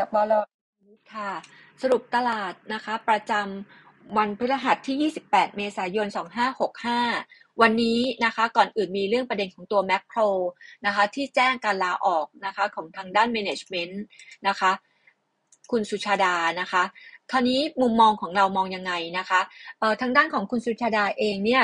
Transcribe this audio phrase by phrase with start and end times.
[0.00, 0.34] จากบล
[1.14, 1.30] ค่ะ
[1.82, 6.06] สรุปตลาดนะคะ ประจำวันพฤหัสที่ 28 เมษายน
[6.84, 10.20] 2565 วันนี้นะคะก่อนอื่นมีเรื่องประเด็นของตัวแมคโคร
[10.86, 13.94] นะคะที่แจ้งการลาออกนะคะของทางด้าน Management
[14.48, 14.70] นะคะ
[15.70, 16.82] คุณสุชาดานะคะ
[17.30, 19.40] คราวนี้มุมมองของเรามองยังไงนะคะ
[19.78, 21.62] เอ่อทางด้านของคุณสุชาดาเองเนี่ย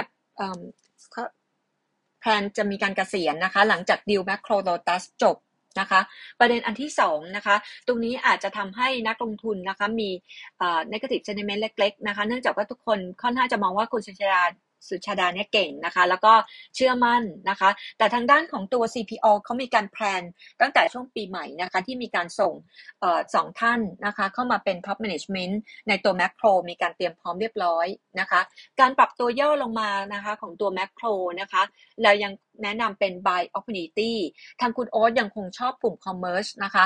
[2.21, 5.37] แพลนจะมีการเกษียณนะคะ หลังจากดิวแมคโครโลตัสจบ
[5.81, 6.01] นะคะ
[6.41, 7.57] ประเด็นอันที่2นะคะ
[7.87, 10.11] ตรงนี้อาจจะทำให้นักลงทุนนะคะมี
[10.59, 14.43] เอ่อ negative sentiment เล็ก ๆ นะคะ เนื่องจากว่าทุกคนค่อนข้างจะมองว่าคุณสุชาดา
[14.89, 16.33] สุชาดาเนี่ยเก่งนะคะ แล้วก็
[16.75, 20.23] เชื่อมั่นนะคะ แต่ทางด้านของตัว CPO เขามีการแพลน
[20.61, 22.55] ตั้งแต่ช่วงปีใหม่นะคะ ที่มีการส่ง
[23.35, 25.55] สองท่านนะคะ เข้ามาเป็น Top Management
[25.89, 27.87] ในตัว Macro มีการเตรียมพร้อมเรียบร้อย
[28.21, 28.41] นะคะ
[28.81, 31.63] การปรับตัวย่อลงมานะคะของตัว Macro นะคะ
[32.03, 32.33] เรายัง
[32.63, 34.13] แนะนำเป็น Buy Opportunity
[34.61, 36.85] ทางคุณโอ๊ตยังคงชอบกลุ่ม Commerce นะคะ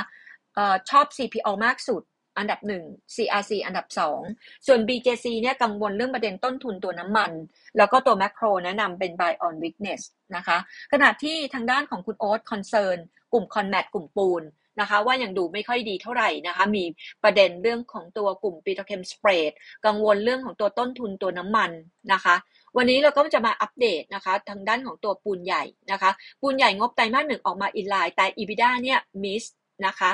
[0.91, 2.03] ชอบ CPALL มากสุด
[2.39, 2.85] อันดับหนึ่ง
[3.15, 4.21] CRC อันดับสอง
[4.67, 7.33] ส่วน BJC เนี่ยกังวลเรื่องประเด็นต้นทุนตัวน้ำมัน
[7.77, 10.03] แล้วก็ตัวแมคโครแนะนำเป็น buy on weakness
[10.37, 10.57] นะคะ
[10.93, 12.99] ขณะที่ทางด้านของคุณโอ๊ต concern
[13.33, 14.43] กลุ่ม con-mat กลุ่มปูน
[14.81, 16.85] นะคะว่ายังดูไม่ค่อยดีเท่าไหร่นะคะ มี
[17.23, 19.53] ประเด็นเรื่องของตัวกลุ่ม petrochem spread
[19.87, 21.71] กังวลเรื่องของตัวต้นทุนตัวน้ำมัน
[22.13, 22.35] นะคะ
[22.77, 29.45] วันนี้เราก็จะมาอัปเดตนะคะ ทางด้านของตัวปูนใหญ่นะคะ ปูนใหญ่งบไตรมาสหนึ่งออกมาอินไลน์แต่ EBITDA เนี่ยมิส
[29.87, 30.11] นะคะ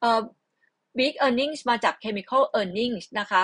[0.00, 0.20] เอ่อ
[0.98, 3.42] Big Earnings มาจาก Chemical Earnings นะคะ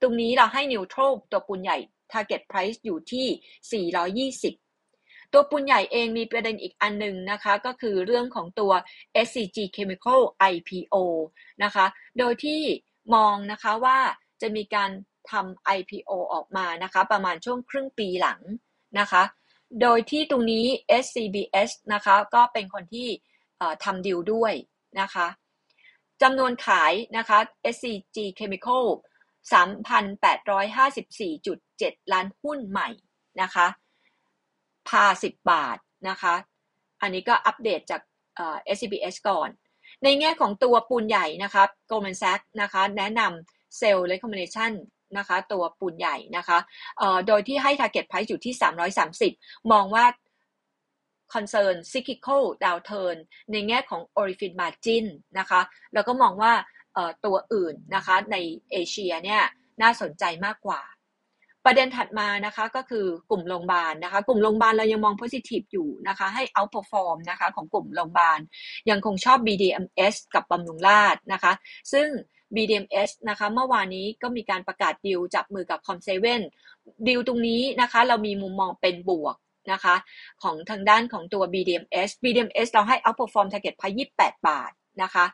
[0.00, 1.78] ตรงนี้เราให้ Neutral ตัวปูนใหญ่
[2.12, 3.26] Target Price อยู่ที่
[4.32, 8.72] 420 ตัวปูนใหญ่เองมีประเด็นอีกอันหนึ่งนะคะ ก็คือเรื่องของตัว
[9.26, 10.20] SCG Chemical
[10.52, 10.94] IPO
[11.62, 11.86] นะคะ
[12.18, 12.60] โดยที่
[13.14, 13.98] มองนะคะว่า
[14.40, 14.90] จะมีการ
[15.30, 18.40] ทำ IPO ออกมานะคะ ประมาณช่วงครึ่งปีหลัง
[18.98, 19.22] นะคะ
[19.80, 20.66] โดยที่ตรงนี้
[21.04, 23.08] SCBS นะคะ ก็เป็นคนที่
[23.84, 24.52] ทำดิวด้วย
[25.00, 25.26] นะคะ
[26.22, 27.38] จำนวนขายนะคะ
[27.74, 28.84] SCG Chemical
[29.52, 32.88] 3,854.7 ล้านหุ้นใหม่
[33.42, 33.66] นะคะ
[34.88, 35.78] พา 10 บาท
[36.08, 36.34] นะคะ
[37.02, 38.00] อันนี้ก็อัปเดตจาก
[38.76, 39.48] SCBS ก่อน
[40.04, 44.72] ในแง่ของตัวปูนใหญ่นะคะ Goldman Sachs นะคะ แนะนำ Sell Recommendation
[45.18, 46.58] นะคะ ตัวปูนใหญ่นะคะ
[47.26, 48.54] โดยที่ให้ Target Price อยู่ที่
[49.12, 50.04] 330 มองว่า
[51.34, 53.16] concern cyclical downturn
[53.52, 55.04] ในแง่ของ origin margin
[55.38, 55.60] นะคะ
[55.94, 56.52] แล้วก็มองว่า
[57.24, 58.36] ตัวอื่นนะคะใน
[58.72, 59.42] เอเชียเนี่ย
[59.82, 60.80] น่าสนใจมากกว่า
[61.64, 68.38] ประเด็นถัดมานะคะก็คือกลุ่มโรงพยาบาลนะคะ กลุ่มโรงพยาบาลเรายังมอง positive อยู่นะคะ ให้ outperform นะคะของกลุ่มโรงพยาบาล
[68.90, 71.52] ยังคงชอบ BDMs กับบำรุงราษนะคะ
[71.92, 72.08] ซึ่ง
[72.54, 76.10] BDMs นะคะเมื่อวานนี้ก็มีการประกาศดิวจับมือกับ Com7
[77.08, 79.36] ดิวตรงนี้นะคะ เรามีมุมมองเป็นบวก
[79.72, 79.94] นะคะ
[80.42, 84.70] ของทางด้านของตัว BDMs BDMs เราให้ outperform target พาย28 บาท
[85.02, 85.26] นะคะ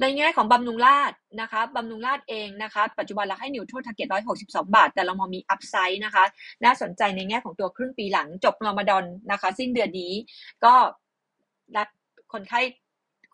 [0.00, 4.08] ในแง่ของบำรุงราดนะคะบำรุงราดเองนะคะ ปัจจุบันเราให้นิวทรัลทาร์เก็ต
[4.42, 6.24] 162 บาท แต่เรามองมีอัพไซด์นะคะ
[6.64, 10.12] น่าสนใจในแง่ของตัวครึ่งปีหลังจบรอมฎอนนะคะ สิ้นเดือนนี้
[10.64, 10.74] ก็
[11.76, 11.88] รับ
[12.32, 12.60] คนไข้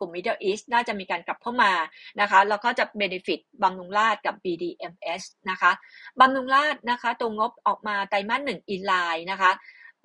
[0.01, 1.73] กลุ่ม Middle East น่าจะมีการกลับเข้ามา
[2.21, 5.73] นะคะ แล้วก็จะ benefit บำรุงราดกับ BDMs นะคะ
[6.21, 9.51] บำรุงราดนะคะตัวงบออกมาไตรมาสหนึ่ง in line นะคะ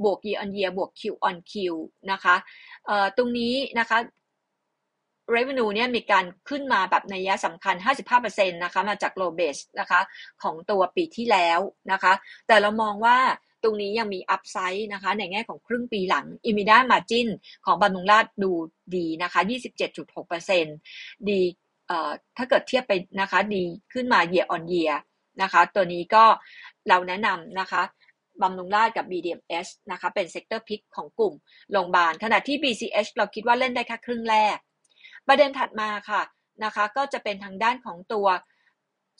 [0.03, 1.53] บวก year on year บวก Q on Q
[2.11, 2.35] นะคะ
[3.17, 3.97] ตรงนี้นะคะ
[5.35, 7.75] revenue เนี่ยมีการขึ้นมาแบบในยะสำคัญ
[8.15, 10.01] 55%นะคะ มาจาก low base นะคะ
[10.43, 11.59] ของตัวปีที่แล้ว
[11.91, 12.13] นะคะ
[12.47, 13.17] แต่เรามองว่า
[13.65, 17.27] ตรงนี้ยังมีอัพไซด์นะคะ ในแง่ของครึ่งปีหลัง i m i d a margin
[17.65, 18.51] ของบำรุงราชดู
[18.95, 19.41] ดีนะคะ
[20.15, 21.39] 27.6%ดี
[21.87, 24.95] เอ่อถ้าเกิดเทียบไปนะคะดีขึ้นมา year on year
[25.41, 26.23] นะคะ ตัวนี้ก็
[26.89, 27.81] เราแนะนำนะคะ
[28.41, 31.33] บำรุงราษฎร์กับ BDMS นะคะ เป็น sector pick ของกลุ่ม
[31.71, 34.57] โรงพยาบาล ขณะที่ BCH เราคิดว่าเล่นได้แค่ครึ่งแรก
[35.27, 36.21] ประเด็นถัดมาค่ะ
[36.63, 38.27] นะคะ ก็จะเป็นทางด้านของตัว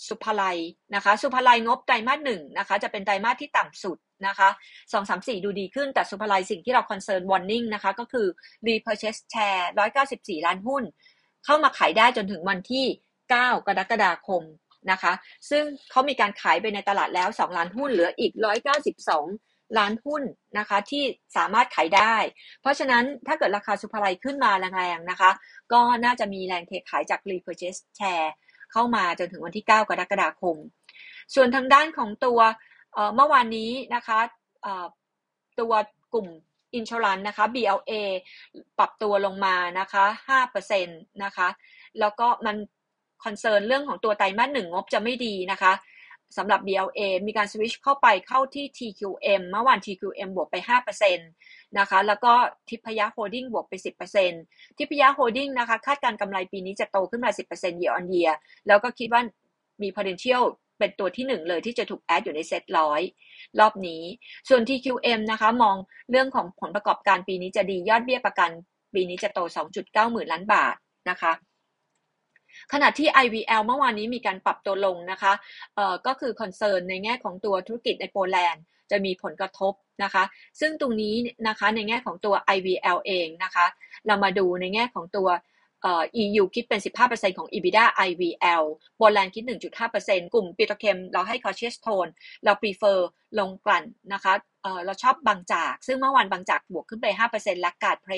[0.08, 0.58] ศุภาลัย
[0.96, 3.98] นะคะ ศุภาลัยงบไตรมาสหนึ่งนะคะ จะเป็นไตรมาสที่ต่ำสุด
[4.28, 4.50] นะคะ
[4.94, 8.28] สองสามสี่ดูดีขึ้นแต่ศุภาลัยสิ่งที่เรา concern warning นะคะ ก็คือ
[8.68, 10.84] repurchase share ร้อยเก้าสิบสี่ล้านหุ้น
[11.46, 12.86] เข้ามาขายได้จนถึงวันที่
[13.30, 14.44] เก้ากรกฎาคม
[14.92, 15.14] นะคะ
[15.50, 19.26] ซึ่งเขามีการขายไปในตลาดแล้วสองล้านหุ้นเหลืออีกร้อยเก้าสิบสอง
[19.80, 20.24] ล้านหุ้น
[20.58, 21.04] นะคะที่
[21.38, 22.16] สามารถขายได้
[22.62, 25.32] เพราะฉะนั้นถ้าเกิดราคาสุภาลัยขึ้นมาแรงๆนะคะ
[25.74, 28.30] ก็น่าจะมีแรงเทขายจาก repurchase share
[28.78, 30.56] เข้ามาจนถึงวันที่ 9 กรกฎาคม
[31.36, 32.40] ส่วนทางด้านของตัว
[33.16, 34.20] เมื่อวานนี้นะคะ
[35.60, 35.74] ตัว
[36.14, 36.28] กลุ่ม
[36.76, 37.94] อินชอรันนะคะ BLA
[38.80, 40.06] ปรับตัวลงมานะคะ
[40.46, 41.48] 5%นะคะ
[42.00, 42.56] แล้วก็มัน
[43.24, 45.74] concern เรื่องของตัวไตรมาสหนึ่งงบจะไม่ดีนะคะ
[46.38, 50.56] สำหรับ BLA มีการสวิชเข้าไปเข้าที่ TQM เมื่อวาน TQM บวกไป
[50.98, 52.34] 5%นะคะ แล้วก็
[52.70, 53.74] ทิพยาโฮดดิ้งบวกไป
[54.26, 58.34] 10%ทิพยาโฮดดิ้งนะคะ คาดการณ์กำไรปีนี้จะโตขึ้นมา 10% year on year
[58.68, 59.22] แล้วก็คิดว่า
[59.82, 60.44] มี potential
[60.80, 63.02] เป็นตัวที่หนึ่งเลยที่จะถูก add อยู่ในเซ็ตร้อย
[63.60, 64.04] รอบนี้
[64.50, 65.76] ส่วน TQM นะคะ มอง
[66.12, 68.50] เรื่องของผลประกอบการปีนี้จะดียอดเบี้ยประกัน
[68.94, 69.40] ปีนี้จะโต
[69.76, 70.76] 2.9 หมื่นล้านบาท
[71.10, 71.32] นะคะ
[72.74, 75.34] ขณะที่ IVL เมื่อวานนี้มีการปรับตัวลงนะคะ
[75.76, 79.74] เอ่อก็คือ concern ในแง่ของตัวธุรกิจในโปแลนด์จะมีผลกระทบ
[80.04, 80.24] นะคะ
[80.60, 81.16] ซึ่งตรงนี้
[81.48, 83.66] นะคะในแง่ของตัว IVL เองนะคะ
[84.08, 85.30] เรามาดูในแง่ของตัว
[85.82, 88.64] เอ่อ EU คิดเป็น 15%ของ EBITDA IVL
[88.98, 89.44] โปแลนด์คิด
[89.90, 92.12] 1.5%กลุ่มปิโตรเคมีเราให้ cautious tone
[92.44, 92.98] เรา prefer
[93.40, 98.14] ลงกลั่นนะคะเอ่อเราชอบบางจาก ซึ่งเมื่อวานบางจากบวกขึ้นไป 5%และกาดเพล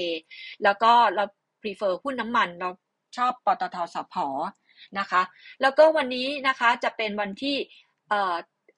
[0.64, 1.24] แล้วก็เรา
[1.62, 2.70] prefer หุ้นน้ำมันเรา
[3.18, 4.16] ชอบปตทสพ
[5.00, 5.22] นะคะ
[5.62, 7.56] แล้วก็วันนี้นะคะจะเป็นวันที่
[8.10, 8.36] เอ่อ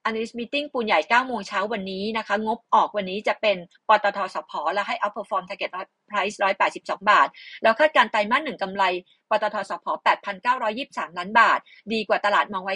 [0.07, 5.71] analyst meeting ปูนใหญ่9โมงเช้าวันนี้นะคะ งบออกวันนี้จะเป็นปตทสพและให้ outperform target
[6.09, 6.37] price
[6.73, 7.27] 182 บาท
[7.63, 8.83] แล้วคาดการไตรมาสหนึ่งกำไร
[9.29, 9.85] ปตทสพ
[10.51, 11.59] 8,923 ล้านบาท
[11.93, 12.75] ดีกว่าตลาดมองไว้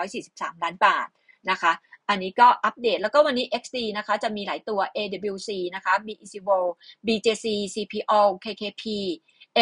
[0.00, 1.08] 9,443 ล้านบาท
[1.50, 1.72] นะคะ
[2.08, 6.72] อันนี้ก็อัปเดตแล้วก็วันนี้ XD นะคะจะมีหลายตัว AWC นะคะ BEC World
[7.06, 8.84] BJC CPO KKP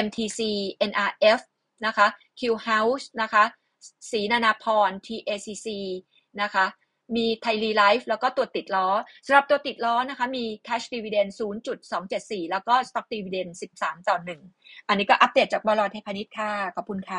[0.04, 0.40] MTC
[0.90, 1.40] NRF
[1.86, 2.06] นะคะ
[2.40, 3.44] Q House นะคะ
[4.10, 5.68] ศรีนานาพร TACC
[6.42, 6.66] นะคะ
[7.16, 8.88] มีไทยรีไลฟ์แล้วก็ตัวติดล้อ
[9.26, 11.30] สำหรับตัวติดล้อนะคะ มี cash dividend
[11.90, 14.16] 0.274 แล้วก็ stock dividend 13 ต่อ
[14.52, 17.18] 1 อันนี้ก็อัปเดตจากบลเทพนิชค่ะ ขอบคุณค่ะ